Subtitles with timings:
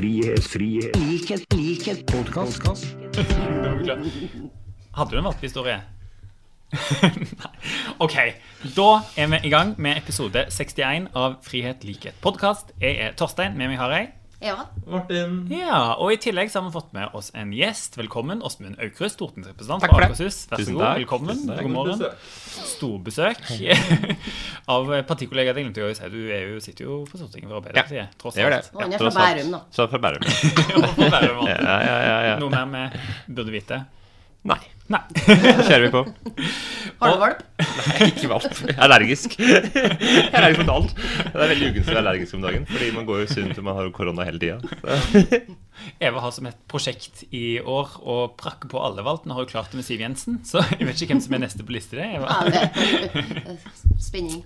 [0.00, 2.64] frihet, frihet, likhet, likhet, podkast.
[4.96, 5.74] Hadde du en valpehistorie?
[7.42, 7.50] Nei.
[8.00, 8.16] Ok,
[8.78, 8.86] da
[9.20, 12.72] er vi i gang med episode 61 av Frihet, likhet, podkast.
[12.80, 13.58] Jeg er Torstein.
[13.60, 14.08] Med meg har jeg
[14.40, 14.54] Ja.
[14.88, 15.34] Martin.
[15.52, 17.98] Ja, Og i tillegg så har vi fått med oss en gjest.
[18.00, 20.06] Velkommen, Åsmund Aukrust, stortingsrepresentant for det.
[20.08, 20.38] Akershus.
[20.48, 20.80] Vær så god.
[20.80, 21.00] takk.
[21.02, 21.36] Velkommen.
[21.36, 21.60] Tusen takk.
[21.66, 22.04] God morgen.
[22.70, 23.42] Storbesøk
[24.76, 25.52] av partikollega.
[25.52, 26.08] Det glemte å si.
[26.14, 28.16] Du er jo, sitter jo på Stortinget for Arbeiderpartiet.
[28.22, 28.62] tross Det gjør det.
[28.64, 28.72] alt.
[28.72, 29.20] Og han er Ja, fra tross.
[29.20, 29.62] Bærum, da.
[29.76, 30.24] Så fra Bærum.
[31.50, 32.34] Ja, ja, ja, ja.
[32.40, 32.96] Noe mer
[33.28, 33.82] vi burde vite?
[34.48, 34.60] Nei.
[34.90, 35.00] Nei.
[35.68, 36.00] Kjører vi på.
[37.00, 37.42] Har du valp?
[37.60, 38.48] Nei, ikke valp.
[38.50, 39.36] Jeg er allergisk.
[39.40, 40.94] Jeg er allergisk mot alt.
[40.96, 43.68] Det er veldig ugunstig å være allergisk om dagen, fordi man går jo sunt og
[43.68, 44.58] man har korona hele tida.
[46.02, 49.34] Eva har som et prosjekt i år å prakke på alle valgene.
[49.36, 51.66] Har jo klart det med Siv Jensen, så jeg vet ikke hvem som er neste
[51.66, 51.98] på liste.
[51.98, 52.08] det.
[52.18, 52.26] Eva.
[52.30, 52.60] Ja, det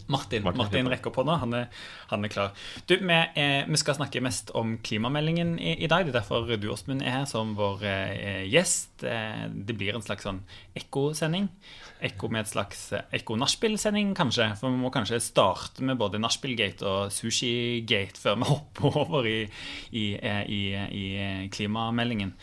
[0.15, 1.39] Martin, Martin rekker opp hånda.
[1.45, 1.69] Han er,
[2.11, 2.53] han er klar.
[2.89, 6.07] Du, vi, eh, vi skal snakke mest om klimameldingen i, i dag.
[6.07, 9.07] Det er derfor du, Åsmund, er her som vår eh, gjest.
[9.07, 10.43] Eh, det blir en slags sånn
[10.79, 11.49] ekkosending.
[12.03, 14.51] Ekko med et slags eh, ekko-nachspiel-sending, kanskje.
[14.59, 19.41] For vi må kanskje starte med både nachspiel-gate og sushi-gate før vi hopper over i,
[19.95, 22.35] i, eh, i, i eh, klimameldingen.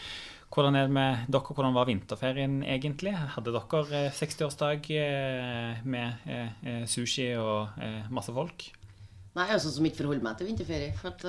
[0.51, 1.55] Hvordan er det med dere?
[1.55, 3.13] Hvordan var vinterferien egentlig?
[3.35, 8.71] Hadde dere eh, 60-årsdag eh, med sushi og masse folk?
[9.31, 10.91] Nei, jeg er sånn som ikke forholder meg til vinterferie.
[10.99, 11.23] For at,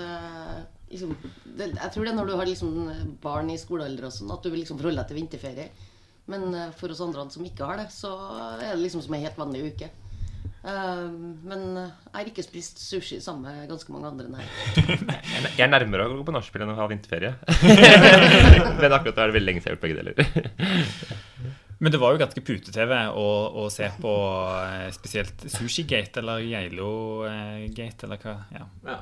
[0.90, 1.12] liksom,
[1.58, 4.42] det, jeg tror det er når du har liksom barn i skolealder og sånn, at
[4.42, 5.90] du vil liksom forholde deg til vinterferie.
[6.30, 8.12] Men eh, for oss andre som ikke har det, så
[8.60, 9.88] er det liksom som en helt vanlig uke.
[10.62, 11.06] Eh,
[11.42, 14.44] men eh, jeg har ikke spist sushi sammen med ganske mange andre, nei.
[15.58, 17.34] Jeg er nærmere å gå på nachspiel enn å ha vinterferie.
[18.80, 20.14] Men akkurat da er det veldig lenge siden jeg har gjort begge deler.
[21.82, 23.26] Men det var jo ganske pute-TV å,
[23.58, 24.12] å se på
[24.94, 28.36] spesielt Sushi-gate eller Geilo-gate eller hva.
[28.54, 28.68] Ja.
[28.86, 29.00] Ja.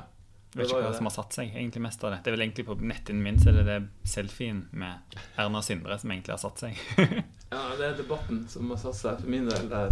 [0.51, 0.97] Jeg vet ikke hva det.
[0.97, 2.17] som har satt seg egentlig mest av det.
[2.23, 3.77] Det er vel egentlig på netthinnen min så er det det
[4.11, 6.81] selfien med Erna og Sindre som egentlig har satt seg.
[7.51, 9.89] Ja, det er debatten som har satt seg for min del der.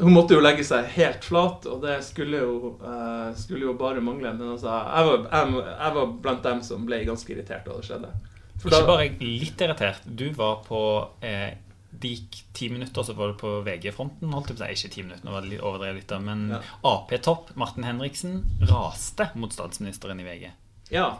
[0.00, 4.02] Hun måtte jo legge seg helt flat, og det skulle jo, uh, skulle jo bare
[4.02, 4.32] mangle.
[4.34, 7.86] Men altså, jeg var, jeg, jeg var blant dem som ble ganske irritert da det
[7.86, 8.10] skjedde.
[8.58, 10.02] For Ikke da- bare litt irritert.
[10.18, 10.80] Du var på
[11.22, 11.52] eh,
[11.92, 14.32] Det gikk ti minutter, så var det på VG-fronten.
[14.32, 14.76] holdt jeg på seg.
[14.76, 16.62] Ikke ti minutter, nå var det litt men Ja.
[16.88, 20.48] Ap-topp Martin Henriksen raste mot statsministeren i VG.
[20.90, 21.10] Ja.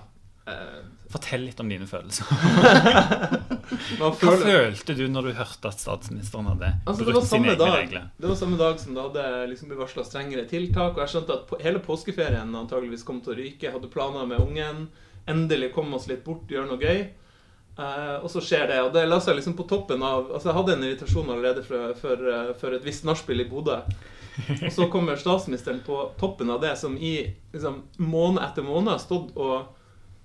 [0.42, 0.82] Uh,
[1.12, 2.26] Fortell litt om dine følelser.
[4.00, 7.74] Hva føler, følte du når du hørte at statsministeren hadde altså, brutt sine egne dag,
[7.76, 8.08] regler?
[8.18, 10.96] det var samme dag som det hadde liksom blitt varsla strengere tiltak.
[10.96, 13.70] Og jeg skjønte at hele påskeferien antageligvis kom til å ryke.
[13.76, 14.86] Hadde planer med ungen.
[15.30, 17.04] Endelig kom oss litt bort, gjøre noe gøy.
[17.78, 18.80] Eh, og så skjer det.
[18.84, 21.94] Og det la seg liksom på toppen av Altså Jeg hadde en irritasjon allerede for,
[22.00, 23.78] for, eh, for et visst nachspiel i Bodø.
[24.58, 27.14] Og så kommer statsministeren på toppen av det, som i
[27.52, 29.74] liksom, måned etter måned har stått og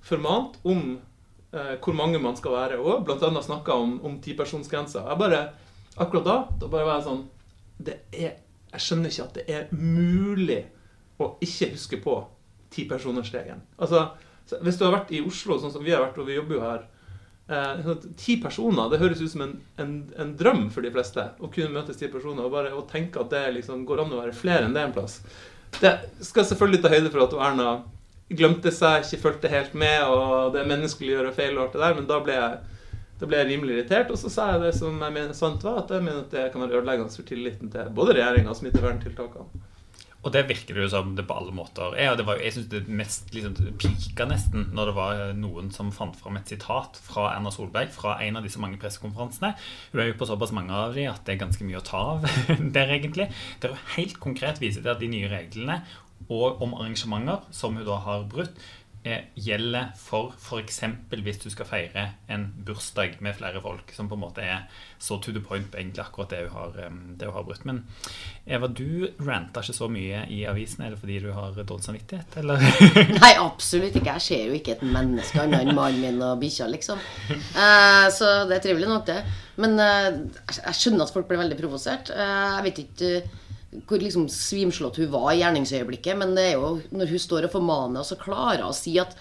[0.08, 0.94] formant om
[1.52, 5.04] uh, hvor mange man skal være, og annet snakka om, om tipersonsgrensa.
[5.10, 5.42] Jeg bare
[5.98, 7.22] Akkurat da da bare var jeg sånn
[7.82, 8.36] Det er
[8.70, 10.60] Jeg skjønner ikke at det er mulig
[11.18, 12.16] å ikke huske på
[12.72, 13.64] tipersonersregelen.
[13.82, 14.06] Altså,
[14.62, 16.64] hvis du har vært i Oslo, sånn som vi har vært, og vi jobber jo
[16.64, 16.84] her
[17.50, 21.28] eh, sånn Ti personer, det høres ut som en, en, en drøm for de fleste.
[21.40, 24.24] Å kunne møtes ti personer og bare å tenke at det liksom går an å
[24.24, 25.20] være flere enn det en plass.
[25.82, 25.94] Det
[26.24, 27.70] skal selvfølgelig ta høyde for at Erna
[28.28, 31.78] glemte seg, ikke fulgte helt med, og det er menneskelig å gjøre feil, og alt
[31.78, 32.58] det der, men da ble jeg
[33.18, 35.80] da ble jeg rimelig irritert, og så sa jeg det som jeg mener sant var,
[35.82, 39.64] at jeg mener at det kan være ødeleggende for tilliten til både regjeringa og smitteverntiltakene.
[40.28, 42.12] Og det virker det jo som det på alle måter er.
[42.12, 45.94] Og det var, jeg synes det mest liksom, pika nesten når det var noen som
[45.96, 49.54] fant fram et sitat fra Erna Solberg fra en av disse mange pressekonferansene.
[49.94, 52.04] Hun er jo på såpass mange av de at det er ganske mye å ta
[52.18, 52.28] av
[52.76, 53.30] der, egentlig.
[53.64, 55.82] Der hun helt konkret viser til at de nye reglene
[56.34, 58.87] og om arrangementer som hun da har brutt, eh,
[59.36, 60.80] gjelder for f.eks.
[61.12, 62.04] hvis du skal feire
[62.34, 64.66] en bursdag med flere folk, som på en måte er
[65.00, 67.66] så to the point på egentlig akkurat det hun har, eh, det hun har brutt.
[67.70, 67.84] Men
[68.48, 70.84] Eva, du ranta ikke så mye i avisen.
[70.88, 72.64] Er det fordi du har dårlig samvittighet, eller?
[73.24, 74.14] Nei, absolutt ikke.
[74.18, 77.02] Jeg ser jo ikke et menneske annet enn mannen min og bikkja, liksom.
[77.32, 79.20] Eh, så det er trivelig nok, det.
[79.62, 80.08] Men eh,
[80.54, 82.12] jeg- skjønner at folk blir veldig provosert.
[82.14, 83.36] Eh, jeg vet ikke eh,
[83.88, 87.56] hvor liksom svimslått hun var i gjerningsøyeblikket, men det er jo når hun står og
[87.58, 89.16] formaner og så klarer å si at,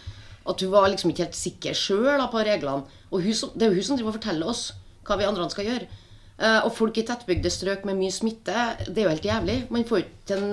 [0.46, 2.86] at hun var liksom ikke helt sikker sjøl på reglene.
[3.10, 4.68] Og hun, det er jo hun som driver og forteller oss
[5.06, 5.88] hva vi andre skal gjøre.
[6.36, 8.54] Eh, og folk i tettbygde strøk med mye smitte,
[8.86, 9.58] det er jo helt jævlig.
[9.72, 10.06] Man får
[10.36, 10.48] en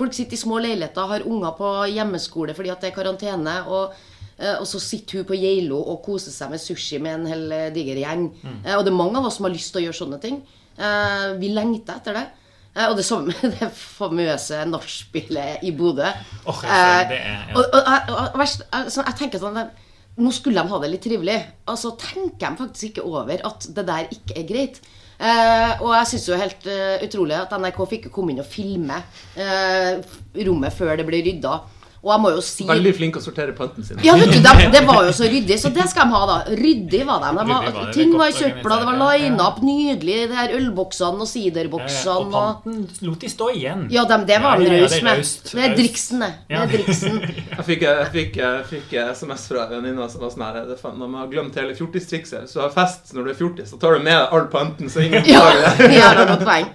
[0.00, 3.56] Folk sitter i små leiligheter, har unger på hjemmeskole fordi at det er karantene.
[3.68, 3.98] Og,
[4.38, 7.52] eh, og så sitter hun på Geilo og koser seg med sushi med en hel
[7.52, 8.30] eh, diger gjeng.
[8.64, 10.40] Eh, og det er mange av oss som har lyst til å gjøre sånne ting.
[11.36, 12.22] Vi lengter etter det.
[12.76, 16.06] Eh, Og det samme med det famøse nachspielet i Bodø.
[16.46, 17.38] Oh, jeg, er- ja.
[17.56, 19.60] og, og, altså, jeg tenker sånn
[20.20, 21.36] Nå skulle de ha det litt trivelig.
[21.70, 24.80] Og så tenker de faktisk ikke over at det der ikke er greit.
[25.20, 28.98] Eh, og jeg syns jo helt eh, utrolig at NRK fikk komme inn og filme
[29.36, 30.00] eh,
[30.46, 31.54] rommet før det ble rydda.
[32.00, 33.98] Og jeg må jo si Veldig flink å sortere panten sin.
[34.00, 36.36] ja, vet du, de, Det var jo så ryddig, så det skal de ha, da.
[36.56, 37.32] Ryddig var de.
[37.36, 40.16] de var, var det, ting var i søpla, det var lina opp nydelig.
[40.30, 43.84] Det her ølboksene og ja, siderboksene Og panten lot de stå igjen.
[43.92, 45.12] Ja, de, det var han raus det med.
[45.12, 45.52] er raust.
[45.76, 46.32] driksen, det.
[46.48, 47.20] Det er driksen.
[47.60, 50.70] Jeg fikk, jeg fikk, jeg fikk SMS fra en venninne som var sånn her er
[50.72, 53.98] Når man har glemt hele fjortistrikset, så har fest når du er fjortis, så tar
[53.98, 55.44] du med deg all panten, så ingen Ja,
[55.76, 55.90] det.
[56.00, 56.70] er noe poeng.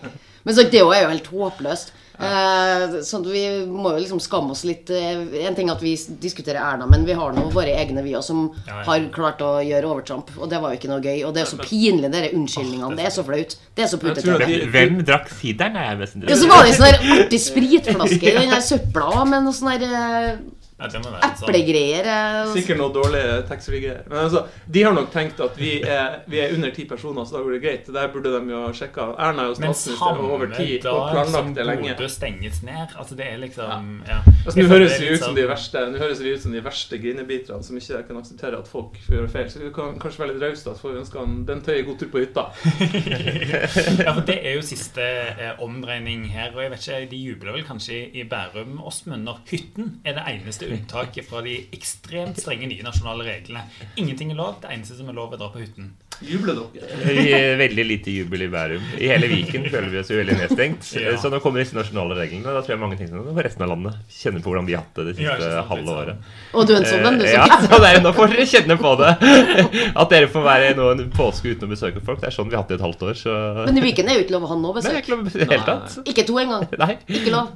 [0.46, 1.96] Men så, det er jo helt håpløst.
[2.20, 4.90] Eh, så Vi må jo liksom skamme oss litt.
[4.90, 8.24] Eh, en ting at vi diskuterer Erna, men vi har nå våre egne, vi òg,
[8.24, 8.84] som Ja, ja.
[8.84, 10.30] har klart å gjøre overtramp.
[10.40, 11.26] Og det var jo ikke noe gøy.
[11.28, 12.96] Og det er så pinlig, dere unnskyldningene.
[12.96, 13.56] Det er så flaut.
[13.76, 14.38] Det er så putete.
[14.46, 15.76] de- Hvem drakk sideren?
[15.76, 19.44] er jeg mest Ja, så var det sånn artig spritflaske i den der søpla med
[19.44, 20.38] noe sånn der
[20.78, 21.06] Ja, sånn.
[21.48, 22.04] eplegreier.
[22.04, 24.02] eh, Sikkert noe dårlige taxfree-greier.
[24.10, 27.38] Men altså, de har nok tenkt at vi er, vi er under ti personer, så
[27.38, 27.86] da går det greit.
[27.96, 29.06] Der burde de jo ha sjekka.
[29.18, 31.94] Erna er jo Men statsminister og over samme og dag som planlagt det lenge.
[31.96, 34.20] Bodø stenges ned Altså, det er liksom Ja.
[34.46, 36.52] Altså, Nå høres føler vi ut som sånn- de verste Nå høres vi ut som
[36.52, 39.48] de verste grinebiterne som ikke kan akseptere at folk får gjøre feil.
[39.50, 41.86] Så vi kan kanskje være litt rause, da, så får vi ønske han den tøye
[41.88, 42.46] god tur på hytta.
[44.06, 45.02] Ja, for Det er jo siste
[45.40, 46.52] eh, omdreining her.
[46.56, 50.14] Og jeg vet ikke, De jubler vel kanskje i, i Bærum, Åsmund, når hytten er
[50.20, 53.66] det eneste unntaket fra de ekstremt strenge nye nasjonale reglene.
[54.02, 54.58] Ingenting er lov.
[54.64, 55.94] Det eneste som er lov, er å dra på hytten.
[56.24, 56.88] Jubler dere?
[57.12, 58.84] Vi er Veldig lite jubel i Bærum.
[59.04, 60.86] I hele Viken føler vi oss jo veldig nedstengt.
[61.06, 61.18] Ja.
[61.20, 62.48] Så nå kommer disse nasjonale reglene.
[62.56, 64.96] Da tror jeg mange tenker sånn, resten av landet kjenner på hvordan vi har hatt
[64.96, 66.00] det det siste ja, sant, halve sånn.
[66.00, 66.30] året.
[66.56, 67.26] Og du er en sånn du.
[67.26, 69.12] Eh, som- Ja, så det er, nå får dere kjenne på det.
[70.06, 72.24] At dere får være nå en påske uten å besøke folk.
[72.24, 73.20] Det er sånn vi har hatt det i et halvt år.
[73.20, 73.36] Så
[73.68, 75.02] Men i Viken er jo ikke lov å ha noe Nei, besøk.
[75.04, 76.00] ikke lov i tatt.
[76.16, 76.66] Ikke to engang.
[76.80, 76.94] Nei.
[77.12, 77.52] Ikke lov.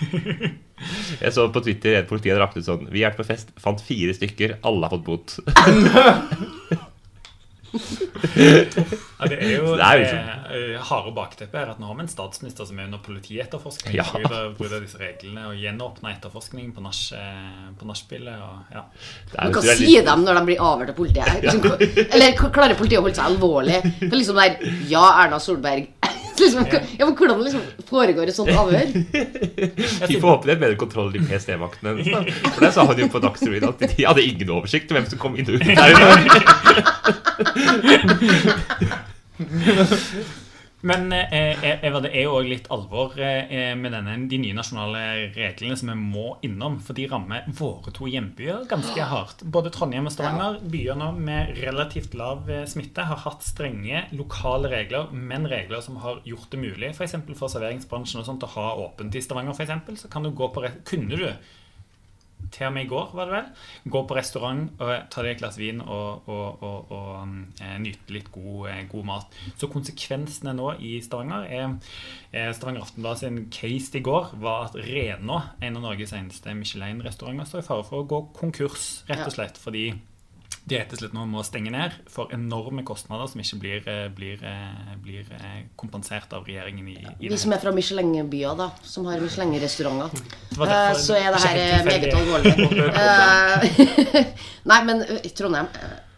[1.22, 3.80] Jeg så på Twitter at politiet hadde lagt ut sånn Vi er på fest, fant
[3.80, 5.38] fire stykker, alle har fått bot.
[7.76, 10.12] Ja, det er jo Det er det
[10.56, 13.96] eh, harde bakteppet her at nå har vi en statsminister som er under politietterforskning.
[13.98, 14.06] Ja.
[14.56, 18.46] Bryter disse reglene og gjenåpner etterforskningen på nach- eh, på nachspielet.
[18.72, 18.84] ja.
[19.34, 20.08] Men hva sier litt...
[20.08, 21.28] de når de blir avhørt av politiet?
[21.42, 23.82] Liksom, Eller klarer politiet å holde seg alvorlig?
[24.00, 24.56] Det er liksom der
[24.88, 25.90] Ja, Erna Solberg.
[26.46, 26.66] Liksom,
[26.98, 28.86] ja, men Hvordan liksom foregår et sånt avhør?
[30.10, 31.90] Vi får håpe det er bedre kontroll i PST-vaktene.
[32.52, 35.18] For det sa han jo på Dagsrevyen at de hadde ingen oversikt over hvem som
[35.22, 35.92] kom inn og ut der.
[40.86, 45.02] Men eh, Eva, det er jo også litt alvor eh, med denne, de nye nasjonale
[45.34, 46.78] reglene som vi må innom.
[46.84, 49.42] For de rammer våre to hjembyer ganske hardt.
[49.50, 54.70] Både Trondheim og Stavanger, byer nå med relativt lav eh, smitte, har hatt strenge lokale
[54.70, 57.16] regler, men regler som har gjort det mulig f.eks.
[57.16, 59.56] For, for serveringsbransjen og sånt, å ha åpent i Stavanger.
[59.56, 61.30] For eksempel, så kan du gå på kunne du
[62.54, 63.50] til og med i går, var det vel.
[63.94, 67.76] Gå på restaurant og ta deg et glass vin og, og, og, og um, eh,
[67.82, 69.38] nyte litt god, eh, god mat.
[69.58, 71.64] Så konsekvensene nå i Stavanger er
[72.32, 77.48] eh, Stavanger Aftenblad sin case i går var at Renå, en av Norges eneste Michelin-restauranter,
[77.48, 79.90] står i fare for å gå konkurs, rett og slett fordi
[80.66, 84.06] de rett og slett nå må stenge ned for enorme kostnader som ikke blir, eh,
[84.10, 88.72] blir, eh, blir eh, kompensert av regjeringen i, i Vi som er fra Michelin-byer, da,
[88.82, 90.24] som har Michelin-restauranter,
[90.98, 92.56] så er det her meget alvorlig.
[94.72, 95.70] Nei, men i Trondheim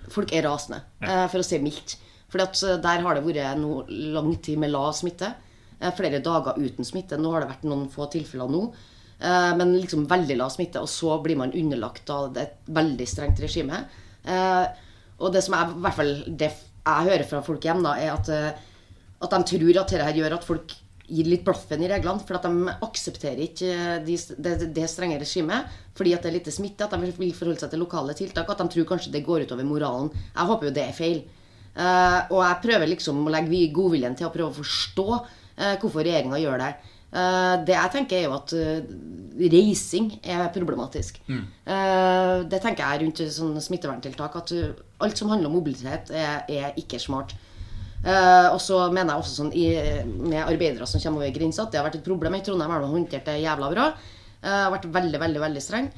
[0.09, 1.99] Folk er rasende, for å si mildt.
[2.33, 3.85] For der har det vært noe
[4.17, 5.29] lang tid med lav smitte.
[5.99, 7.19] Flere dager uten smitte.
[7.21, 8.63] Nå har det vært noen få tilfeller nå.
[9.21, 13.85] Men liksom veldig lav smitte, og så blir man underlagt av et veldig strengt regime.
[14.29, 14.85] Eh,
[15.19, 18.13] Og det som er, i hvert fall det jeg hører fra folk hjemme, da, er
[18.15, 18.61] at, eh,
[19.19, 20.75] at de tror at dette gjør at folk
[21.09, 22.23] gir litt blaffen i reglene.
[22.23, 23.73] For at de aksepterer ikke
[24.07, 25.67] de, det, det strenge regimet
[25.99, 26.87] fordi at det er lite smitte.
[26.87, 28.49] At de vil forholde seg til lokale tiltak.
[28.53, 30.13] At de tror kanskje det går utover moralen.
[30.15, 31.25] Jeg håper jo det er feil.
[31.75, 36.07] Eh, og jeg prøver liksom å legge godviljen til å prøve å forstå eh, hvorfor
[36.07, 36.71] regjeringa gjør det.
[37.09, 38.89] Eh, det jeg tenker, er jo at eh,
[39.39, 41.21] reising er problematisk.
[41.29, 41.45] Mm.
[42.51, 44.37] det tenker jeg rundt sånne smitteverntiltak.
[44.41, 44.75] At eh,
[45.05, 47.35] alt som handler om mobilitet, er, er ikke smart.
[48.05, 49.67] Eh, og så mener jeg også sånn i,
[50.05, 52.37] med arbeidere som kommer over grensa, at det har vært et problem.
[52.39, 53.91] I Trondheim har de håndtert det jævla bra.
[54.39, 55.89] Uh, har vært veldig, veldig veldig streng.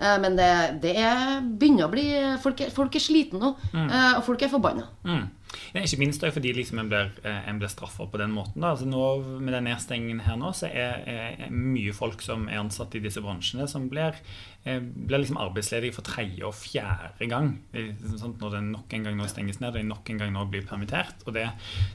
[0.00, 0.50] Eh, men det,
[0.82, 2.06] det er, begynner å bli
[2.40, 4.86] Folk er, folk er slitne nå, eh, og folk er forbanna.
[5.04, 5.26] Mm.
[5.74, 8.64] Ja, ikke minst fordi liksom en blir, eh, en blir straffa på den måten.
[8.66, 9.02] Altså nå,
[9.40, 13.22] med den nedstengingen her nå, så er, er, mye folk som er ansatt i disse
[13.22, 14.18] bransjene, som blir,
[14.64, 17.52] eh, blir liksom arbeidsledige for tredje og fjerde gang.
[17.74, 20.46] Liksom sånn, når det nok en gang nå stenges ned, og nok en gang nå
[20.50, 21.26] blir permittert.
[21.26, 21.48] Og det,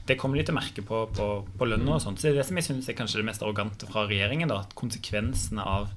[0.08, 2.20] det kommer de til å merke på, på, på lønna og sånt.
[2.20, 4.52] Så det er det som jeg synes er kanskje det mest arrogante fra regjeringen.
[4.52, 5.92] da, at Konsekvensene av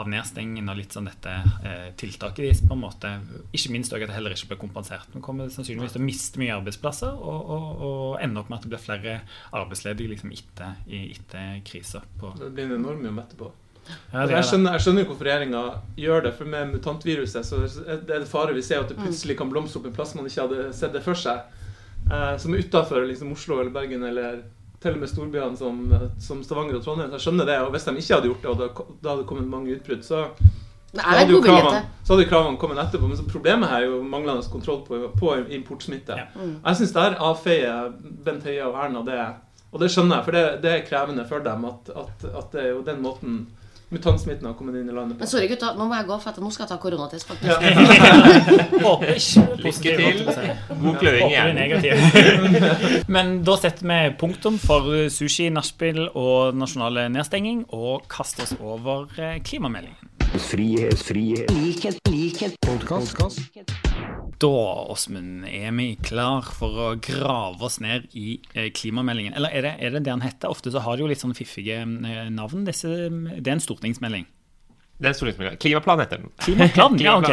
[0.00, 1.32] av nedstengingen og litt sånn dette
[1.68, 3.10] eh, tiltaket deres på en måte
[3.52, 5.08] Ikke minst også at det heller ikke blir kompensert.
[5.12, 8.62] Vi kommer sannsynligvis til å miste mye arbeidsplasser og, og, og ende opp med at
[8.64, 9.16] det blir flere
[9.52, 12.00] arbeidsledige liksom etter, i- etter krisa.
[12.20, 13.50] på- Det blir en enorm jobb etterpå.
[14.12, 15.62] Ja, det er jeg, skjønner, jeg skjønner hvorfor regjeringa
[15.98, 19.50] gjør det, for med mutantviruset så er det fare vi ser at det plutselig kan
[19.50, 21.40] blomstre opp en plass man ikke hadde sett det for seg.
[22.10, 24.44] Eh, som er utafor liksom, Oslo eller Bergen eller
[24.82, 25.78] til og med storbyene som,
[26.22, 27.10] som Stavanger og Trondheim.
[27.12, 27.60] Så jeg skjønner det.
[27.62, 30.26] Og hvis de ikke hadde gjort det, og det da hadde kommet mange utbrudd, så
[30.92, 33.08] så er hadde jo kravene, så hadde jo kravene kommet etterpå.
[33.08, 36.18] Men så problemet her er jo manglende kontroll på, på importsmitte.
[36.18, 36.26] Ja.
[36.36, 37.94] Jeg syns der avfeier
[38.26, 39.22] Bent Høie og Erna det.
[39.72, 42.64] Og det skjønner jeg, for det, det er krevende for dem at, at, at det
[42.66, 43.38] er jo den måten
[43.92, 45.72] mutantsmitten har kommet inn i landet Men sorry, gutta.
[45.76, 47.56] Nå må jeg gå, for at nå skal jeg ta koronatest, faktisk.
[49.12, 50.52] Ikke Lykke til.
[50.82, 51.60] God kløing igjen.
[53.14, 59.08] Men da setter vi punktum for sushi, nachspiel og nasjonale nedstenging, og kaster oss over
[59.18, 60.11] eh, klimameldingen.
[60.32, 63.20] Frihet, frihet, likhet, likhet, podkast.
[64.40, 64.52] Da,
[64.88, 69.36] Åsmund, er vi klar for å grave oss ned i eh, klimameldingen.
[69.36, 70.48] Eller er det, er det det han heter?
[70.48, 72.64] Ofte så har de jo litt sånn fiffige eh, navn.
[72.64, 74.24] Disse, det er en stortingsmelding.
[75.02, 75.58] Det er stortingsmeldinga.
[75.62, 76.30] Klimaplan heter den.
[76.44, 76.98] Klimaplan?
[77.02, 77.30] Ja, ok.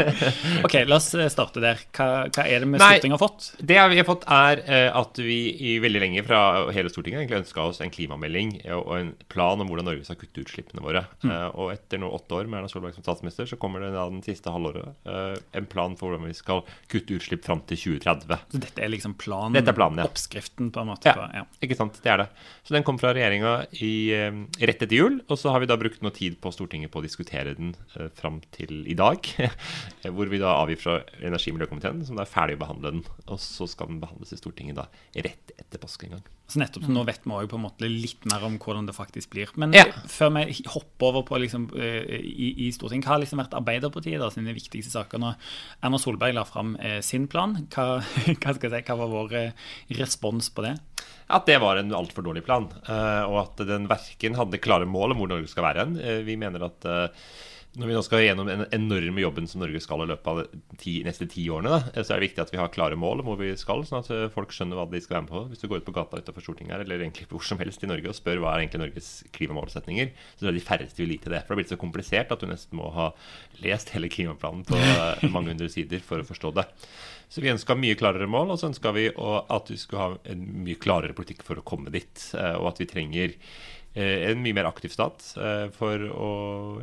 [0.66, 1.78] Ok, la oss eh, starte der.
[1.96, 3.46] Hva, hva er det vi Stortinget har fått?
[3.60, 5.36] Det vi har fått, er eh, at vi
[5.70, 6.40] i veldig lenge fra
[6.74, 10.18] hele Stortinget egentlig ønska oss en klimamelding eh, og en plan om hvordan Norge skal
[10.20, 11.04] kutte utslippene våre.
[11.24, 11.32] Mm.
[11.54, 14.22] Og etter nå åtte år med Erna Solberg som statsminister, så kommer det da den
[14.26, 18.40] siste halvåret eh, en plan for hvordan vi skal kutte utslipp fram til 2030.
[18.56, 20.08] Så dette er liksom planen, Dette er planen, ja.
[20.10, 21.10] oppskriften, på en måte?
[21.12, 21.16] Ja.
[21.20, 21.46] på- ja.
[21.66, 22.28] Ikke sant, det er det.
[22.66, 26.02] Så den kom fra regjeringa eh, rett etter jul, og så har vi da brukt
[26.04, 29.20] noe tid på Stortinget på å diskutere den eh, fram til i dag.
[30.16, 33.04] hvor vi da avgir fra energi- og miljøkomiteen, som da er ferdig å behandle den.
[33.28, 34.88] Og så skal den behandles i Stortinget da
[35.20, 36.28] rett etter påske en gang.
[36.50, 38.94] Så nettopp, så Nå vet vi også på en måte litt mer om hvordan det
[38.96, 39.50] faktisk blir.
[39.60, 39.84] Men Ja.
[40.10, 44.18] før vi hopper over på liksom, eh, i, i Stortinget, hva har liksom vært Arbeiderpartiet
[44.18, 45.22] da, sine viktigste saker?
[45.22, 45.36] Når
[45.84, 48.00] Erna Solberg la fram eh, sin plan, hva,
[48.42, 49.52] hva, si, hva var vår eh,
[50.00, 50.74] respons på det?
[51.30, 55.14] At det var en altfor dårlig plan, eh, og at den verken hadde klare mål
[55.14, 55.92] om hvor Norge skal være hen.
[56.02, 57.28] Eh, Vi mener at eh,
[57.80, 60.76] når vi nå skal gjennom den enorme jobben som Norge skal i løpet av de
[60.82, 63.30] ti, neste ti årene, da, så er det viktig at vi har klare mål om
[63.30, 65.42] hvor vi skal, sånn at eh, folk skjønner hva de skal være med på.
[65.54, 67.90] Hvis du går ut på gata utenfor Stortinget her, eller egentlig hvor som helst i
[67.90, 71.32] Norge og spør hva er egentlig Norges klimamålsetninger, så tror jeg de færreste vil vite
[71.32, 71.40] det.
[71.42, 73.08] For det har blitt så komplisert at du nesten må ha
[73.64, 76.68] lest hele klimaplanen på eh, mange hundre sider for å forstå det.
[77.30, 80.40] Så vi ønska mye klarere mål, og så ønska vi at vi skulle ha en
[80.66, 82.24] mye klarere politikk for å komme dit.
[82.34, 83.36] eh, Og at vi trenger eh,
[83.92, 86.28] en mye mer aktiv stat eh, for å,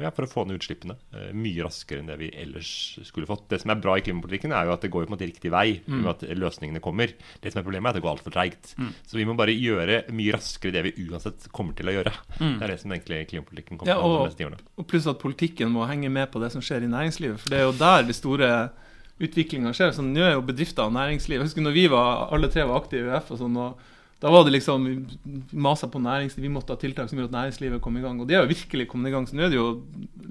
[0.01, 2.71] ja, for å få ned utslippene eh, mye raskere enn det vi ellers
[3.07, 3.45] skulle fått.
[3.47, 5.51] Det som er bra i klimapolitikken, er jo at det går på en måte riktig
[5.53, 7.13] vei, med at løsningene kommer.
[7.39, 8.73] Det som er problemet, er at det går altfor treigt.
[9.07, 12.11] Så vi må bare gjøre mye raskere det vi uansett kommer til å gjøre.
[12.41, 14.61] Det er det som egentlig klimapolitikken kommer Ja, til å handle de neste årene.
[14.83, 17.39] og pluss at politikken må henge med på det som skjer i næringslivet.
[17.39, 18.51] For det er jo der de store
[19.23, 19.95] utviklinga skjer.
[19.95, 22.81] Så nå er jo bedrifter og næringsliv Jeg husker når vi var, alle tre var
[22.83, 23.79] aktive i UF, og sånn, og
[24.19, 25.07] da var det liksom
[25.51, 26.43] masa på næringslivet.
[26.47, 28.17] Vi måtte ha tiltak som gjorde at næringslivet kom i gang.
[28.17, 29.27] Og de har jo virkelig kommet i gang.
[29.29, 29.67] Så nå er det jo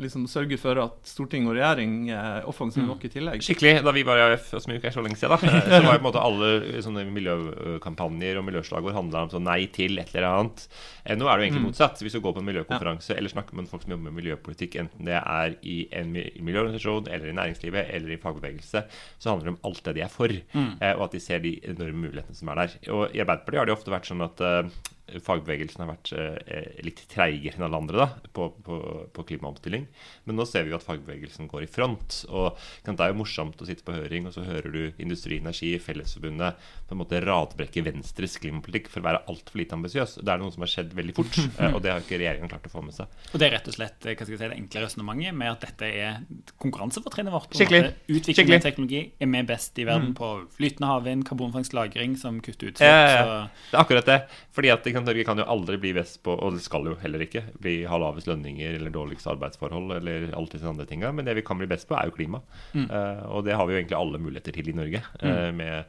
[0.03, 3.45] liksom sørge for at storting og regjering er offensive nok i tillegg.
[3.47, 3.85] Skikkelig.
[3.87, 6.01] Da vi var i AUF, som ikke er så lenge siden, da, så var jo
[6.01, 10.27] på en måte alle sånne miljøkampanjer og miljøslagord handla om sånn nei til et eller
[10.33, 10.67] annet.
[11.05, 12.03] Eh, Nå er det jo egentlig motsatt.
[12.03, 15.07] Hvis du går på en miljøkonferanse eller snakker med folk som jobber med miljøpolitikk, enten
[15.07, 19.63] det er i en miljøorganisasjon eller i næringslivet eller i fagbevegelse, så handler det om
[19.71, 20.69] alt det de er for, mm.
[20.97, 22.79] og at de ser de enorme mulighetene som er der.
[22.91, 24.71] Og i Arbeiderpartiet har det jo ofte vært sånn at eh,
[25.07, 28.79] fagbevegelsen har vært eh, litt treigere enn alle andre da, på, på,
[29.15, 29.87] på klimaomstilling.
[30.27, 32.25] Men nå ser vi jo at fagbevegelsen går i front.
[32.27, 35.77] Og Det er jo morsomt å sitte på høring, og så hører du Industri Energi,
[35.83, 36.59] Fellesforbundet,
[36.89, 40.19] på en måte radbrekke Venstres klimapolitikk for å være altfor lite ambisiøs.
[40.23, 42.67] Det er noe som har skjedd veldig fort, eh, og det har ikke regjeringen klart
[42.67, 43.15] å få med seg.
[43.31, 45.53] Og det er rett og slett eh, hva skal jeg si, det enkle resonnementet med
[45.53, 46.19] at dette er
[46.59, 47.55] konkurransefortrinnet vårt.
[47.55, 47.95] Skikkelig.
[48.17, 52.73] Utvikling av teknologi er vi best i verden på flytende havvind, karbonfangst lagring som kutter
[52.73, 52.91] utslipp.
[52.91, 53.41] Ja, ja, ja.
[53.71, 54.21] Det er akkurat det.
[54.57, 57.23] Fordi at sant, Norge kan jo aldri bli best på, og det skal jo heller
[57.27, 61.13] ikke, bli ha lavest lønninger eller dårligst arbeidsforhold eller alt disse andre tinga.
[61.15, 62.43] Men det vi kan bli best på, er jo klima.
[62.75, 65.03] Eh, og det har vi jo egentlig alle muligheter til i Norge.
[65.23, 65.85] Uh, med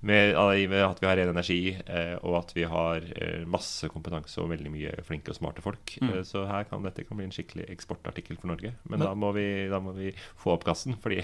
[0.00, 0.32] med,
[0.70, 4.48] med at vi har ren energi, eh, og at vi har eh, masse kompetanse og
[4.52, 5.92] veldig mye flinke og smarte folk.
[6.00, 6.12] Mm.
[6.14, 8.72] Eh, så her kan dette kan bli en skikkelig eksportartikkel for Norge.
[8.88, 11.20] Men, Men- da, må vi, da må vi få opp gassen, fordi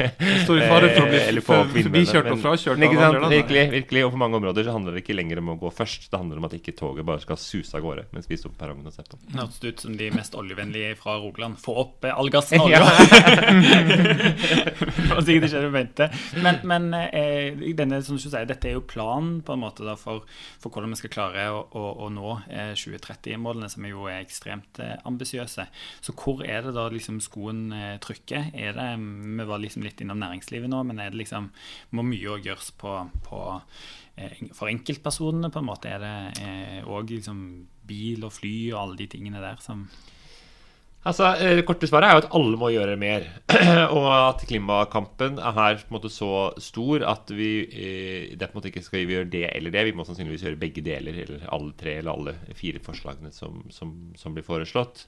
[0.46, 3.00] står i fare for å bli eller få opp for- forbikjørt og frakjørt men ikke
[3.00, 3.34] av andre land.
[3.34, 6.06] Virkelig, virkelig, og på mange områder så handler det ikke lenger om å gå først.
[6.12, 8.60] Det handler om at ikke toget bare skal suse av gårde mens vi står på
[8.62, 9.18] perrongen og ser på.
[9.34, 11.58] Hørtes ut som de mest oljevennlige fra Rogaland.
[11.62, 12.86] Få opp eh, all gassen og olja!
[13.90, 16.08] det var sikkert ikke det du mente.
[16.44, 19.96] Men, men eh, denne, som du sier, dette er jo planen på en måte da,
[19.98, 20.26] for,
[20.62, 24.80] for hvordan vi skal klare å, å, å nå eh, 2030-målene, som jo er ekstremt
[24.82, 25.66] eh, ambisiøse.
[26.04, 28.52] Så hvor er det da liksom skoen eh, trykker?
[28.54, 31.50] Er det, Vi var liksom litt innom næringslivet nå, men er det liksom
[31.96, 32.94] Må mye òg gjøres på,
[33.26, 33.42] på
[34.20, 35.92] eh, for enkeltpersonene, på en måte?
[35.92, 37.44] Er det òg liksom
[37.90, 39.88] bil og fly og alle de tingene der som
[41.00, 43.24] Altså, eh, Det korte svaret er jo at alle må gjøre mer.
[43.96, 48.52] og at klimakampen er her på en måte så stor at vi eh, det på
[48.52, 49.86] en måte ikke skal gjøre det eller det.
[49.88, 53.94] Vi må sannsynligvis gjøre begge deler, eller alle tre eller alle fire forslagene som, som,
[54.20, 55.06] som blir foreslått.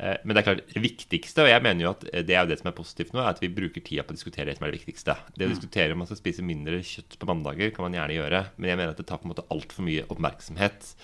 [0.00, 2.54] Eh, Men det er klart, det viktigste, og jeg mener jo at det er jo
[2.54, 4.64] det som er positivt nå, er at vi bruker tida på å diskutere det som
[4.64, 5.20] er det viktigste.
[5.36, 8.44] Det å diskutere om man skal spise mindre kjøtt på mandager, kan man gjerne gjøre,
[8.56, 10.94] men jeg mener at det tar på en måte altfor mye oppmerksomhet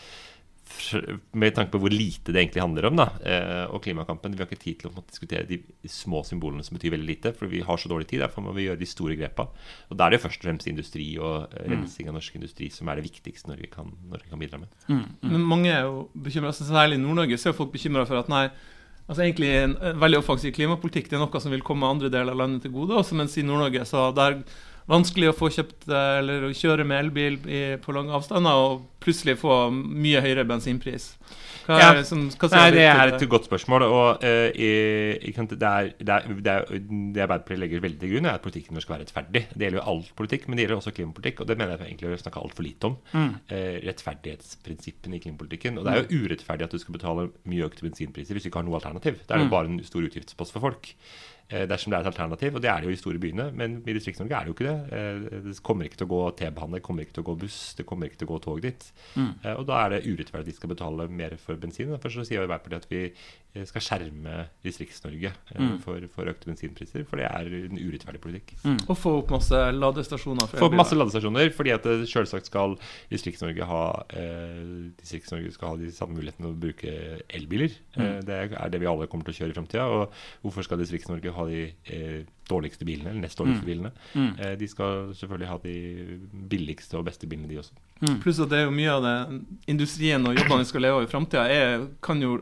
[1.32, 2.96] med tanke på hvor lite det egentlig handler om.
[2.96, 4.32] da, eh, Og klimakampen.
[4.32, 7.32] Vi har ikke tid til å diskutere de små symbolene som betyr veldig lite.
[7.36, 8.20] For vi har så dårlig tid.
[8.20, 9.48] Derfor må vi gjøre de store grepa.
[9.90, 12.88] Og da er det først og fremst industri og eh, rensing av norsk industri som
[12.88, 14.68] er det viktigste Norge kan, Norge kan bidra med.
[14.88, 18.28] Men mange er jo bekymret, altså, Særlig i Nord-Norge så er folk bekymra for at
[18.32, 18.46] nei,
[19.06, 22.38] altså egentlig en, veldig offensiv klimapolitikk det er noe som vil komme andre deler av
[22.38, 22.96] landet til gode.
[22.96, 24.38] Også mens i Nord-Norge så det er
[24.90, 28.88] vanskelig å få kjøpt eh, eller å kjøre med elbil i, på lange avstander og
[29.02, 31.16] plutselig få mye høyere bensinpris.
[31.66, 31.88] Hva Ja.
[31.92, 33.82] er det som, hva Nei, Det er et godt spørsmål.
[33.86, 36.64] og uh, i- Det er, det, er, det, er,
[37.14, 39.42] det Arbeiderpartiet legger veldig til grunn, er at politikken vår skal være rettferdig.
[39.54, 41.40] Det gjelder jo all politikk, men det gjelder også klimapolitikk.
[41.40, 42.96] Og det mener jeg egentlig vi snakker altfor lite om.
[43.48, 45.78] Eh, rettferdighetsprinsippene i klimapolitikken.
[45.78, 48.62] Og det er jo urettferdig at du skal betale mye økte bensinpriser hvis du ikke
[48.62, 49.22] har noe alternativ.
[49.26, 50.94] Det er jo bare en stor utgiftspost for folk.
[51.52, 53.80] Eh, dersom det er et alternativ, og det er det jo i store byene, men
[53.84, 54.76] i Distrikts-Norge er det jo ikke det.
[54.96, 57.60] Eh, det kommer ikke til å gå T-bane, det kommer ikke til å gå buss,
[57.76, 58.88] det kommer ikke til å gå tog dit.
[59.12, 59.32] Mm.
[59.58, 61.90] og da er det urettferdig at de skal betale mer for bensin.
[61.92, 65.74] Derfor så sier Arbeiderpartiet at vi eh, skal skjerme Distrikts-Norge mm.
[65.84, 68.54] for, for økte bensinpriser, for det er en urettferdig politikk.
[68.86, 72.78] Og få opp masse ladestasjoner for opp masse ladestasjoner, fordi at selvsagt skal
[73.12, 73.84] Distrikts-Norge ha
[74.16, 74.64] eh,
[75.02, 76.96] Distrikts-Norge skal ha de samme mulighetene å bruke
[77.28, 77.76] elbiler.
[77.98, 79.86] Eh, det er det vi alle kommer til å kjøre i framtida.
[79.92, 83.92] Og hvorfor skal Distrikts-Norge ha de eh, dårligste bilene, eller nest dårligste bilene?
[84.16, 85.76] Eh, de skal selvfølgelig ha de
[86.52, 87.78] billigste og beste bilene, de også.
[88.22, 89.16] Pluss at det er jo mye av det
[89.70, 91.64] industrien og jobbene vi skal leve av i framtida,
[92.02, 92.38] kan jo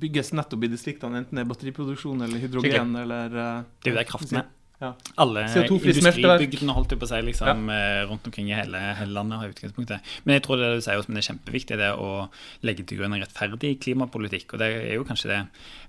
[0.00, 4.00] bygges nettopp i distriktene, enten det er batteriproduksjon eller hydrogen eller uh, Det er jo
[4.00, 4.48] der kraften er.
[4.84, 4.90] Ja.
[5.24, 8.04] Alle industribygdene holdt jeg på å si, liksom, ja.
[8.08, 10.12] rundt omkring i hele, hele landet har utgangspunktet.
[10.24, 12.10] Men jeg tror det du sier også, men det er kjempeviktig det å
[12.66, 14.54] legge til grunn en rettferdig klimapolitikk.
[14.54, 15.40] Og det er jo kanskje det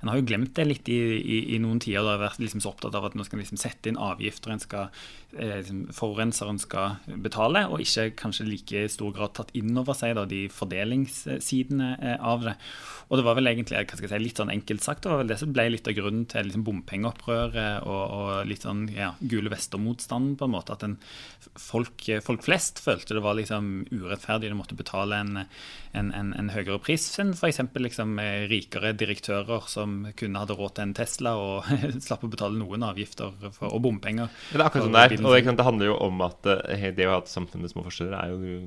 [0.06, 2.04] En har jo glemt det litt i, i, i noen tider.
[2.06, 4.62] Da har vært liksom så opptatt av at nå skal liksom sette inn avgifter, en
[4.62, 4.92] skal
[5.34, 10.14] eh, liksom, forurenseren skal betale, og ikke kanskje like stor grad tatt inn over seg
[10.20, 12.56] da, de fordelingssidene eh, av det.
[13.10, 15.22] Og det var vel egentlig hva skal jeg si, litt sånn enkelt sagt, det var
[15.22, 19.14] vel det som ble litt av grunnen til liksom bompengeopprøret og, og litt sånn ja,
[19.20, 20.76] gule vester-motstanden, på en måte.
[20.76, 20.98] At en,
[21.60, 25.46] folk, folk flest følte det var liksom urettferdig, de måtte betale en,
[25.96, 27.62] en, en, en høyere pris enn f.eks.
[27.86, 31.70] Liksom, eh, rikere direktører som kunne hadde råd til en Tesla og
[32.06, 34.30] slapp å betale noen avgifter for, og bompenger.
[34.52, 35.18] Ja, det er akkurat sånn det er.
[35.26, 38.60] Og det handler jo om at eh, det å ha samfunnet små forskjeller er jo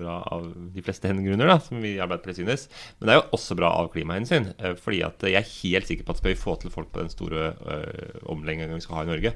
[0.00, 2.66] bra av de fleste grunner, da, som vi i Arbeiderpartiet synes.
[2.98, 4.52] Men det er jo også bra av klimahensyn.
[4.58, 7.02] eh, Fordi at jeg er helt sikker på at skal vi få til folk på
[7.02, 9.32] den store uh, omleggingen vi skal ha i Norge,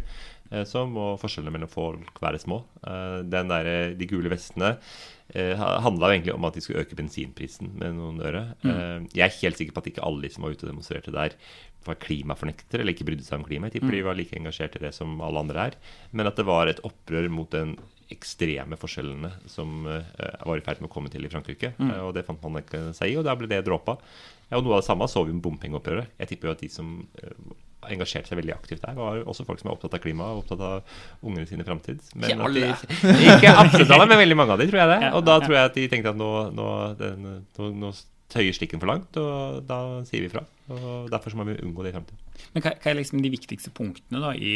[0.66, 2.62] så må forskjellene mellom folk være små.
[2.82, 4.76] Eh, den der, eh, de gule vestene
[5.30, 8.40] handla egentlig om at de skulle øke bensinprisen med noen øre.
[8.66, 9.04] Mm.
[9.14, 11.36] jeg er helt sikker på at ikke alle de som var ute og demonstrerte der,
[11.86, 13.68] var klimafornektere eller ikke brydde seg om klima.
[13.70, 15.78] Jeg tipper de var like engasjert i det som alle andre er.
[16.10, 17.76] Men at det var et opprør mot den
[18.10, 20.02] ekstreme forskjellene som eh,
[20.42, 21.72] var i ferd med å komme til i Frankrike.
[21.78, 21.94] Mm.
[22.08, 24.00] og det fant man ikke seg i, og da ble det dråpa.
[24.50, 26.10] Ja, og Noe av det samme så vi med bompengeopprøret.
[26.18, 27.36] Jeg tipper jo at de som eh,
[27.88, 30.60] engasjerte seg veldig aktivt der, var også folk som er opptatt av klima og opptatt
[30.60, 30.82] av
[31.24, 32.02] ungene sine framtid.
[32.14, 33.34] Men Ikke at de- alle.
[33.38, 35.12] Ikke absolutt alle, men veldig mange av de, tror jeg det.
[35.16, 36.68] Og da tror jeg at de tenkte at nå, nå,
[37.00, 37.92] den, nå, nå
[38.30, 40.44] tøyer stikken for langt, og da sier vi fra.
[40.70, 42.26] Og Derfor så må vi unngå det i fremtiden.
[42.54, 44.52] Men hva, hva er liksom de viktigste punktene da i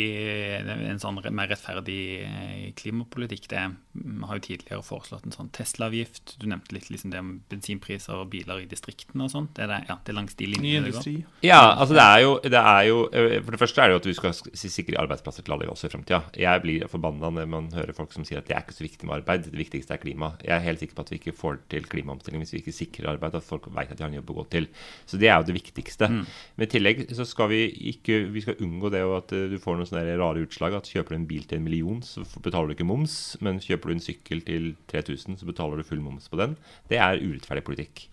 [0.62, 3.48] en sånn mer rettferdig eh, klimapolitikk?
[3.50, 3.62] Det,
[3.98, 6.36] vi har jo tidligere foreslått en sånn Tesla-avgift.
[6.40, 9.52] Du nevnte litt liksom det om bensinpriser og biler i distriktene og sånt.
[9.58, 11.10] Det er, det, ja, det er langs de linjene det går.
[11.44, 14.02] Ja, altså det er, jo, det er jo eh, For det første er det jo
[14.02, 16.22] at du skal sikre arbeidsplasser til alle også i fremtida.
[16.46, 19.10] Jeg blir forbanna når man hører folk som sier at det er ikke så viktig
[19.10, 20.34] med arbeid, det viktigste er klima.
[20.44, 23.12] Jeg er helt sikker på at vi ikke får til klimaomstilling hvis vi ikke sikrer
[23.14, 24.68] arbeid, at folk vet at de har en jobb å gå til.
[25.08, 26.03] Så det er jo det viktigste.
[26.10, 27.60] Men i tillegg så skal vi
[27.92, 30.76] ikke Vi skal unngå det at eh, du får noen sånne rare utslag.
[30.78, 33.18] At kjøper du en bil til en million, så betaler du ikke moms.
[33.44, 36.56] Men kjøper du en sykkel til 3000, så betaler du full moms på den.
[36.90, 38.08] Det er urettferdig politikk.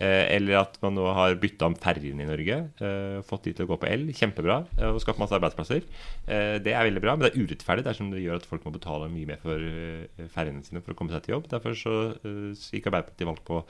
[0.00, 2.56] Eh, eller at man nå har bytta om ferjene i Norge.
[2.80, 4.06] Eh, fått de til å gå på el.
[4.16, 4.62] Kjempebra.
[4.78, 5.82] Eh, og skapt masse arbeidsplasser.
[6.26, 8.72] Eh, det er veldig bra, men det er urettferdig dersom det gjør at folk må
[8.72, 9.60] betale mye mer for
[10.32, 11.50] ferjene sine for å komme seg til jobb.
[11.52, 11.94] Derfor så
[12.72, 13.60] gikk Arbeiderpartiet valg på,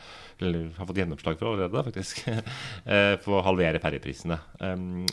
[0.40, 2.23] eller har fått gjennomslag for allerede, faktisk,
[2.95, 4.38] eh, på å halvere ferjeprisene.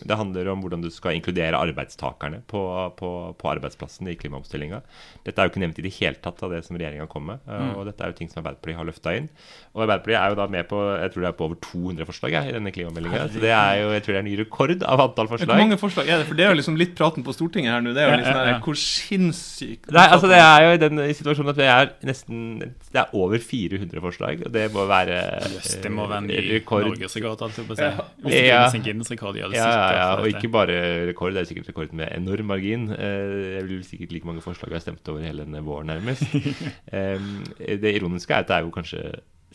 [0.08, 2.62] Det handler om hvordan du skal inkludere arbeidstakerne på,
[3.00, 4.84] på, på arbeidsplassen i klimaomstillinga.
[5.26, 7.42] Dette er jo ikke nevnt i det hele tatt av det som regjeringa kom med.
[7.50, 9.30] eh, Og dette er jo ting som Arbeiderpartiet har løfta inn.
[9.74, 12.36] Og Arbeiderpartiet er jo da med på jeg tror det er på over 200 forslag
[12.36, 13.24] jeg, i denne klimameldinga.
[13.34, 15.80] Så det er jo jeg tror det er ny rekord av antall Men Hvor mange
[15.82, 16.28] forslag er det?
[16.30, 17.93] For det er jo liksom litt praten på Stortinget her nå.
[17.96, 18.60] Det er jo sånn her, ja.
[18.67, 23.02] Hvor sinnssykt Nei, altså Det er jo i den situasjonen at det er nesten Det
[23.02, 25.20] er over 400 forslag, og det må være
[25.56, 26.88] yes, det må være en ny eh, rekord.
[26.89, 27.88] norgesrekord, alt jeg på å si.
[27.88, 28.08] Ja.
[28.26, 30.78] Hvis det finnes en Guinness-rekord, gjør det Ja, ja, ja, og ikke bare
[31.10, 32.88] rekord, det er sikkert rekord med enorm margin.
[32.91, 33.13] Det
[33.58, 36.24] Jeg vil sikkert like mange forslag jeg har stemt over hele denne våren, nærmest.
[37.88, 39.02] Det ironiske er at det er jo kanskje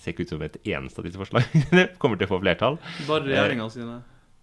[0.03, 2.81] ser ikke ut som et eneste av disse forslagene kommer til å få flertall.
[3.09, 4.01] Bare regjeringa sine.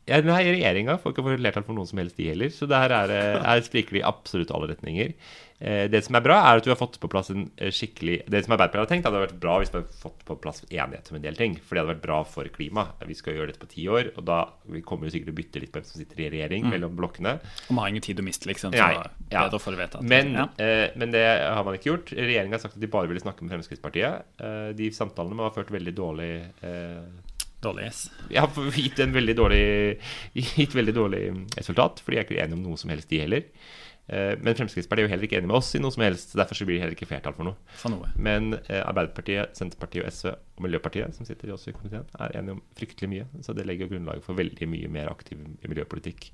[0.09, 2.49] Ja, nei, Regjeringa får ikke flertall for noen som helst, de heller.
[2.53, 5.11] Så det her er, eh, her spriker det i absolutt alle retninger.
[5.59, 8.21] Eh, Det som er bra, er at du har fått på plass en eh, skikkelig
[8.31, 11.11] Det som Arbeiderpartiet hadde tenkt, hadde vært bra hvis vi hadde fått på plass enighet
[11.11, 11.57] om en del ting.
[11.59, 13.03] For det hadde vært bra for klimaet.
[13.09, 14.39] Vi skal gjøre dette på ti år, og da
[14.71, 16.95] vi kommer vi sikkert til å bytte litt på hvem som sitter i regjering mellom
[16.95, 17.35] blokkene.
[17.67, 18.71] Og man har ingen tid å miste, liksom.
[18.75, 18.93] Så Nei,
[19.33, 19.43] ja.
[19.43, 20.05] bedre å få det vedtatt.
[20.15, 20.45] Men, ja.
[20.63, 22.13] eh, men det har man ikke gjort.
[22.15, 24.29] Regjeringa har sagt at de bare ville snakke med Fremskrittspartiet.
[24.39, 26.31] Eh, de samtalene må ha ført veldig dårlig
[26.63, 27.03] eh,
[27.59, 28.05] Dårlig yes.
[28.31, 29.63] Jeg har gitt en veldig dårlig,
[30.31, 31.23] gitt veldig dårlig
[31.57, 33.49] resultat, for de er ikke enige om noe som helst, de heller.
[34.09, 36.33] Eh, Men Fremskrittspartiet er jo heller ikke enig med oss i noe som helst.
[36.37, 37.75] Derfor så blir det heller ikke flertall for noe.
[37.77, 38.09] For noe.
[38.17, 42.57] Men eh, Arbeiderpartiet, Senterpartiet og SV og Miljøpartiet, som sitter også i komiteen, er enige
[42.57, 43.27] om fryktelig mye.
[43.45, 46.31] Så det legger grunnlaget for veldig mye mer aktiv miljøpolitikk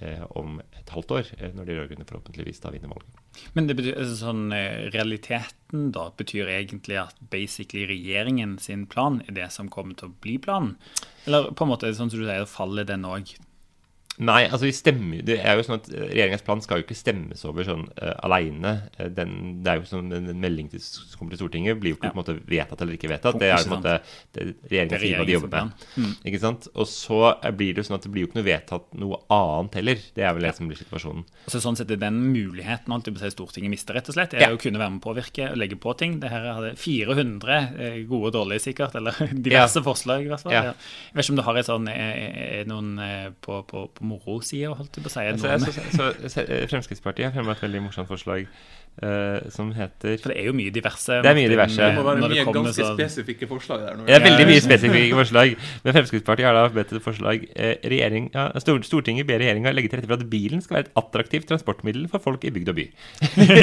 [0.00, 3.20] eh, om et halvt år, når de rød-grønne forhåpentligvis da vinner valget.
[3.54, 4.48] Men det betyr, altså, sånn,
[4.94, 10.16] realiteten da betyr egentlig at basically regjeringen sin plan er det som kommer til å
[10.24, 10.74] bli planen?
[11.28, 13.36] Eller på en måte, sånn som du sier, faller den òg?
[14.20, 16.96] Nei, altså vi stemmer Det er jo sånn at regjeringas regjeringens plan skal jo ikke
[16.98, 18.72] stemmes over sånn uh, aleine.
[18.98, 22.10] Det er jo sånn en, en melding til, som kommer til Stortinget, blir jo ikke
[22.10, 22.12] Ja.
[22.12, 23.38] på en måte vedtatt eller ikke vedtatt.
[23.40, 23.94] Det er jo på en måte
[24.68, 26.12] regjeringa er sier hva de jobber regjeringens Mm.
[26.30, 26.68] Ikke sant?
[26.74, 27.20] Og så
[27.56, 30.04] blir det jo sånn at det blir jo ikke noe vedtatt noe annet heller.
[30.14, 31.24] Det er vel det som blir situasjonen.
[31.46, 34.16] Altså, sånn sett er den muligheten holdt jeg på å si, Stortinget mister, rett og
[34.16, 34.50] slett, er Ja.
[34.54, 36.18] å kunne være med å påvirke og legge på ting.
[36.20, 39.16] Det her hadde 400 eh, gode og dårlige, sikkert, eller
[39.48, 40.52] diverse forslag, i hvert fall.
[40.52, 40.62] Ja.
[40.70, 40.74] Ja.
[41.10, 41.88] Jeg vet ikke om du har et sånn,
[42.70, 45.24] noen eh, på, på, på moro-sida, holdt jeg på å si?
[45.30, 48.46] Altså, Noen, så, så, så Fremskrittspartiet har fremmet et veldig morsomt forslag
[49.02, 51.20] uh, som heter for det er jo mye diverse.
[51.22, 51.80] Det er mye diverse.
[51.80, 53.98] Det må være når det mye kommer ganske sånn- spesifikke forslag der.
[54.00, 54.06] Nå.
[54.08, 55.54] Det er veldig mye spesifikke forslag.
[55.84, 60.00] Men Fremskrittspartiet har da bedt et forslag eh, regjering, ja, Stortinget ber regjeringa legge til
[60.00, 62.86] rette for at bilen skal være et attraktivt transportmiddel for folk i bygd og by.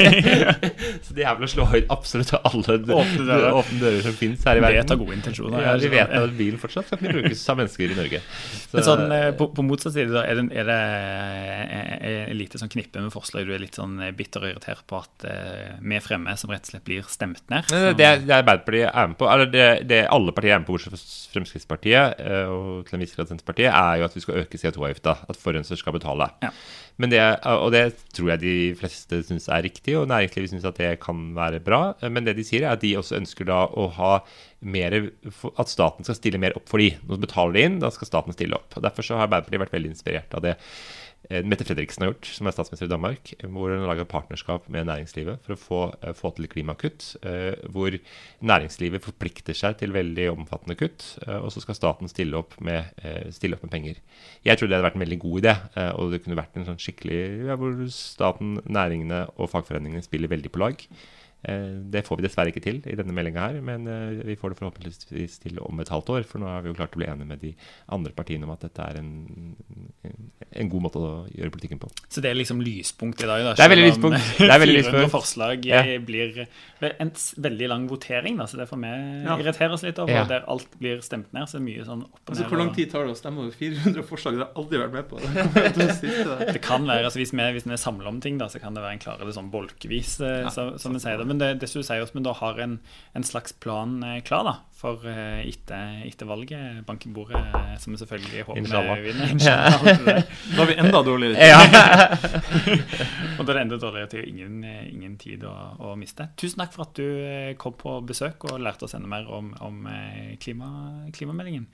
[1.08, 3.56] Så det er vel å slå ut absolutt alle Åpne dører.
[3.56, 5.62] åpne dører som finnes her i Vet av tar gode intensjoner.
[5.64, 6.22] Ja, vi vet Ja.
[6.28, 8.20] at bilen fortsatt skal kunne brukes av mennesker i Norge.
[8.68, 12.34] Så, Men sånn, eh, på, på motsatt side, da, er det, er det er eh,
[12.36, 15.26] lite sånn knippe med forslag du er litt sånn eh, bitter og irritert på at
[15.80, 17.64] vi fremmer, som rett og slett blir stemt ned?
[17.72, 20.68] Men det, det, det Arbeiderpartiet er med på, eller det, det alle partier er med
[20.68, 21.00] på, bortsett fra
[21.32, 25.16] Fremskrittspartiet eh, og til en viss grad Senterpartiet, er jo at vi skal øke CO2-avgifta.
[25.28, 26.28] At forurenser skal betale.
[26.44, 26.52] Ja.
[26.98, 30.96] Det, og det tror jeg de fleste syns er riktig, og næringslivet syns at det
[31.04, 31.94] kan være bra.
[32.10, 34.12] Men det de sier, er at de også ønsker da å ha
[34.66, 34.96] mer
[35.54, 36.90] At staten skal stille mer opp for de.
[37.06, 38.74] Nå betaler de inn, da skal staten stille opp.
[38.74, 40.56] Og Derfor så har Arbeiderpartiet vært veldig inspirert av det
[41.28, 44.86] Mette Fredriksen har gjort, som er statsminister i Danmark, hvor hun har laga partnerskap med
[44.88, 47.16] næringslivet for å få, eh, få til klimakutt.
[47.22, 47.92] eh, Hvor
[48.40, 52.94] næringslivet forplikter seg til veldig omfattende kutt, eh, og så skal staten stille opp med,
[53.02, 53.96] eh, stille opp med penger.
[54.42, 56.64] Jeg tror det hadde vært en veldig god idé, eh, og det kunne vært en
[56.64, 60.86] sånn skikkelig ja, hvor staten, næringene og fagforeningene spiller veldig på lag.
[61.44, 64.50] Eh, Det får vi dessverre ikke til i denne meldinga her, men eh, vi får
[64.50, 66.24] det forhåpentligvis til om et halvt år.
[66.26, 67.52] For nå har vi jo klart å bli enige med de
[67.94, 69.54] andre partiene om at dette er en,
[70.04, 70.16] en,
[70.50, 71.90] en god måte å gjøre politikken på.
[72.10, 73.52] Så det er liksom lyspunkt i dag, da.
[73.54, 74.18] Det er veldig lyspunkt.
[74.38, 75.14] Det er veldig 400 lyspunkt.
[75.14, 75.82] forslag Ja.
[76.08, 76.42] blir
[76.98, 78.90] en veldig lang votering, da, så det får vi
[79.28, 79.38] Ja.
[79.38, 80.12] irritere oss litt over.
[80.12, 80.24] Ja.
[80.24, 82.50] Der alt blir stemt ned, så er mye sånn opp og Altså, ned.
[82.50, 84.34] Hvor lang tid tar det å stemme over 400 forslag?
[84.34, 85.22] Det har jeg aldri vært med på.
[85.22, 86.52] Det.
[86.58, 88.82] Det kan være, altså Hvis vi, hvis vi samler om ting, da, så kan det
[88.82, 91.27] være en klarere sånn bolkevis, eh, Ja, så, som vi sier det.
[91.28, 92.78] Men det, det sier oss, men da har en,
[93.16, 96.80] en slags plan eh, klar da, for eh, etter, etter valget.
[96.88, 99.28] Banken bordet, eh, som vi selvfølgelig håper vi vinner.
[99.48, 99.56] Ja.
[100.56, 101.44] Da er vi enda dårligere tid.
[101.48, 101.60] Ja.
[103.38, 105.54] Og da er det enda dårligere til ingen, ingen tid å,
[105.90, 106.30] å miste.
[106.40, 107.06] Tusen takk for at du
[107.60, 109.76] kom på besøk og lærte oss enda mer om, om
[110.42, 110.68] klima,
[111.14, 111.68] klimameldingen.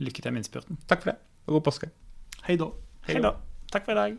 [0.00, 0.74] Lykke til med innspurten.
[0.90, 1.86] Takk for det, og god påske.
[2.48, 2.68] Hei da.
[3.08, 3.32] Hei da.
[3.70, 4.12] Takk for i dag.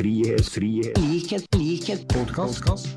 [0.00, 2.88] Frihet, frihet, likhet, likhet, podkast.